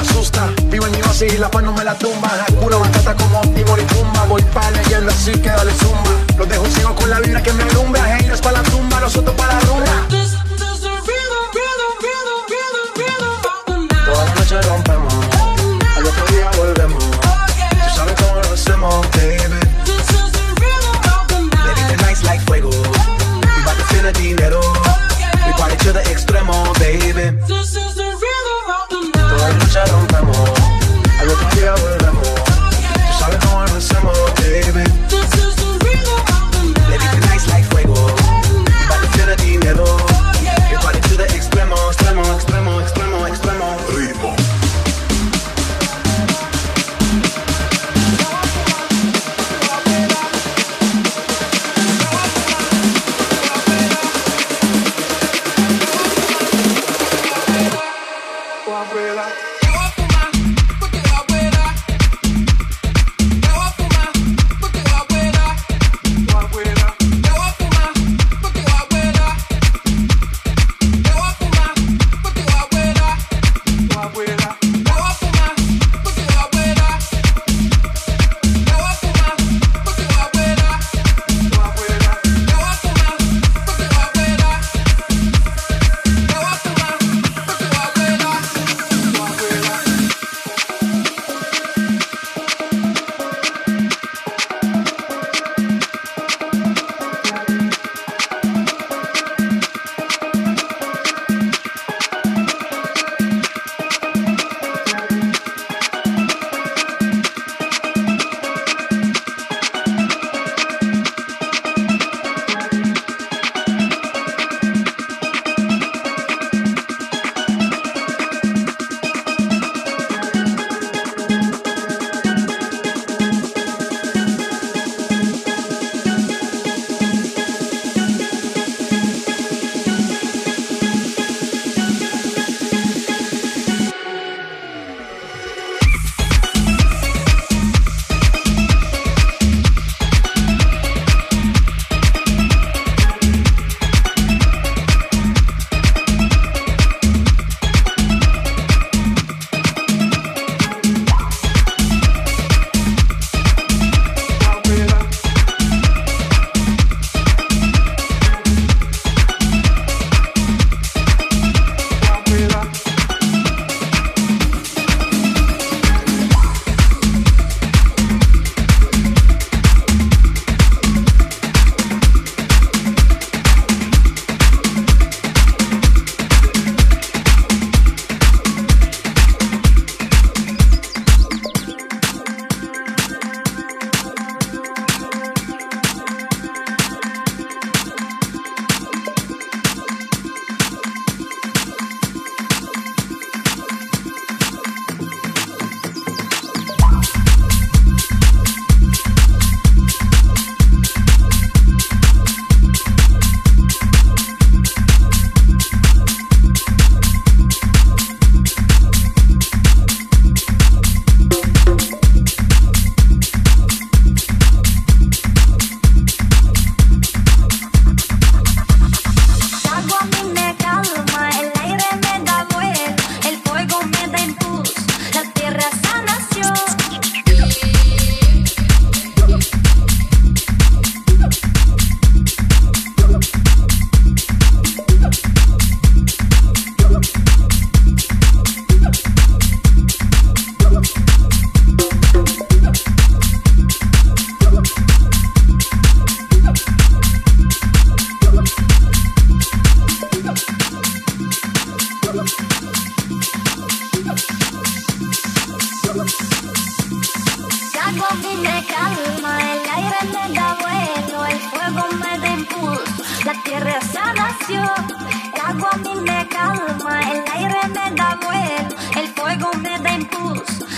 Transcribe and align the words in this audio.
asusta. 0.00 0.48
Vivo 0.64 0.86
en 0.86 0.92
mi 0.92 1.02
oasis 1.02 1.34
y 1.34 1.38
la 1.38 1.50
paz 1.50 1.62
no 1.62 1.72
me 1.72 1.84
la 1.84 1.94
tumba. 1.96 2.28
Hakuna 2.48 2.78
Matata 2.78 3.14
como 3.14 3.40
Timor 3.54 3.78
y 3.78 3.84
Pumba. 3.84 4.24
Voy 4.24 4.42
pa' 4.42 4.70
leyenda 4.70 5.12
así 5.12 5.32
que 5.32 5.48
dale 5.48 5.72
zumba. 5.74 6.10
Los 6.38 6.48
dejo 6.48 6.66
ciego 6.66 6.94
con 6.94 7.10
la 7.10 7.20
vibra 7.20 7.42
que 7.42 7.52
me 7.52 7.62
alumbra. 7.64 8.18
Heiras 8.18 8.40
pa' 8.40 8.52
la 8.52 8.62
tumba, 8.62 9.00
nosotros 9.00 9.35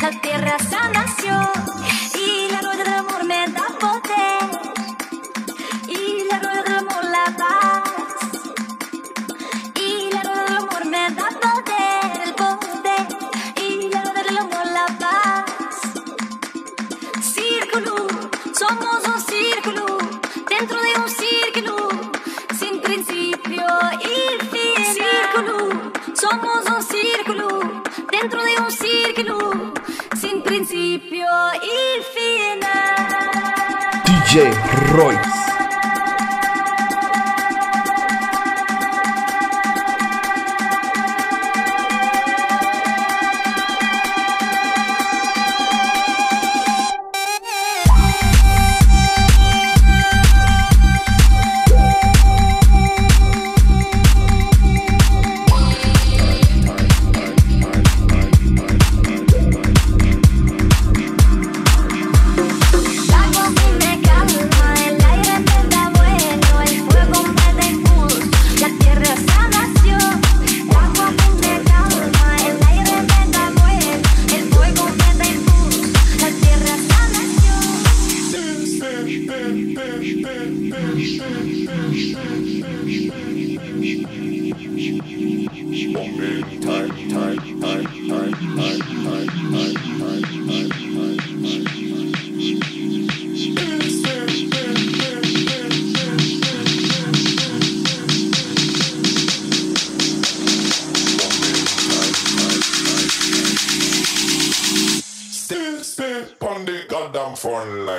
la 0.00 0.10
tierra 0.20 0.56
sanación. 0.58 2.11
DJ 34.32 34.50
Royce. 34.96 35.41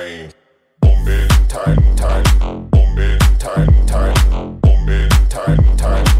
name. 0.00 0.30
Bombin' 0.80 1.28
time, 1.48 1.96
time. 1.96 2.68
Bombin' 2.70 3.18
time, 3.38 3.86
time. 3.86 4.60
Bombin' 4.60 5.08
time, 5.28 5.76
time. 5.76 6.13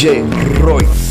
DJ 0.00 0.24
Roy. 0.62 1.09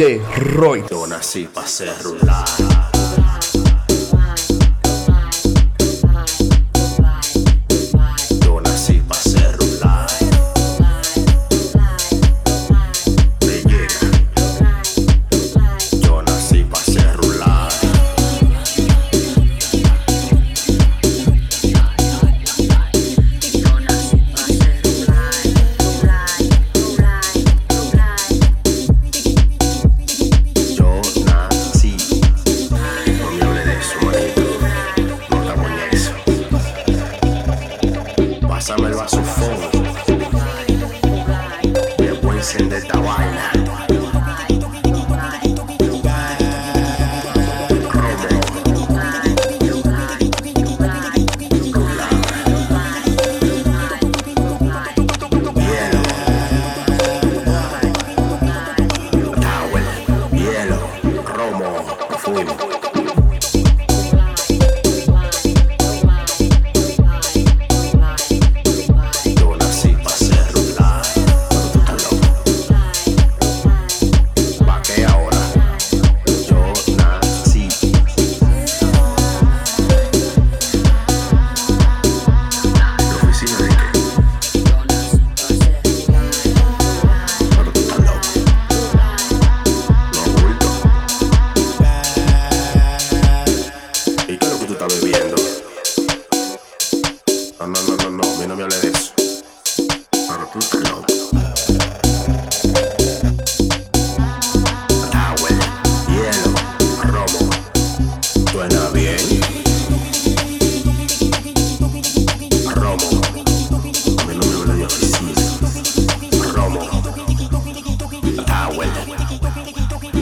DJ 0.00 0.18
Roy. 0.56 0.82
Yo. 0.90 2.69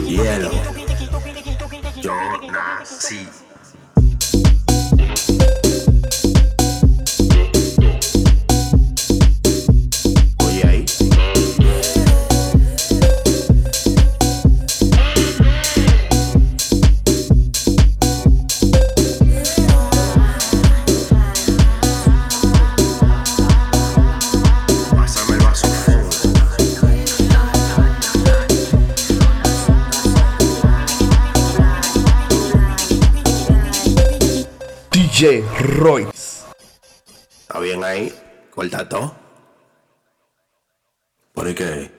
Hielo. 0.05 0.51
Yo 2.01 2.13
nací. 2.51 3.48
J. 35.19 35.43
Royce. 35.75 36.45
¿Está 37.41 37.59
bien 37.59 37.83
ahí? 37.83 38.13
¿Corta 38.51 38.87
todo? 38.87 39.13
¿Por 41.33 41.53
qué? 41.53 41.91